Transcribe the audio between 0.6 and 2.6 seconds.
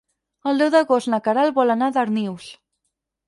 deu d'agost na Queralt vol anar a Darnius.